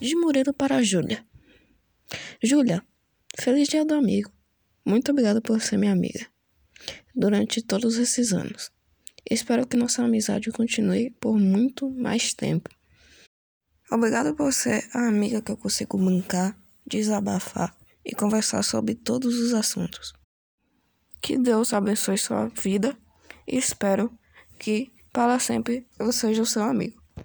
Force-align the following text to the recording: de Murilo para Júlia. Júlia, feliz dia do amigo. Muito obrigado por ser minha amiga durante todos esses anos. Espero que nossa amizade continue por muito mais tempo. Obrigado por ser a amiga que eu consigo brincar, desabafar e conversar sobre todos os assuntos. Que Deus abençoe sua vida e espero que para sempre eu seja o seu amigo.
de 0.00 0.14
Murilo 0.14 0.54
para 0.54 0.82
Júlia. 0.82 1.26
Júlia, 2.42 2.84
feliz 3.36 3.68
dia 3.68 3.84
do 3.84 3.94
amigo. 3.94 4.30
Muito 4.84 5.10
obrigado 5.10 5.42
por 5.42 5.60
ser 5.60 5.76
minha 5.76 5.92
amiga 5.92 6.26
durante 7.14 7.60
todos 7.60 7.96
esses 7.96 8.32
anos. 8.32 8.70
Espero 9.28 9.66
que 9.66 9.76
nossa 9.76 10.04
amizade 10.04 10.52
continue 10.52 11.10
por 11.18 11.36
muito 11.36 11.90
mais 11.90 12.32
tempo. 12.32 12.70
Obrigado 13.90 14.34
por 14.36 14.52
ser 14.52 14.88
a 14.94 15.08
amiga 15.08 15.42
que 15.42 15.50
eu 15.50 15.56
consigo 15.56 15.98
brincar, 15.98 16.56
desabafar 16.86 17.76
e 18.04 18.14
conversar 18.14 18.62
sobre 18.62 18.94
todos 18.94 19.34
os 19.34 19.52
assuntos. 19.52 20.12
Que 21.20 21.36
Deus 21.36 21.72
abençoe 21.72 22.16
sua 22.16 22.46
vida 22.46 22.96
e 23.46 23.58
espero 23.58 24.16
que 24.58 24.92
para 25.12 25.40
sempre 25.40 25.86
eu 25.98 26.12
seja 26.12 26.42
o 26.42 26.46
seu 26.46 26.62
amigo. 26.62 27.02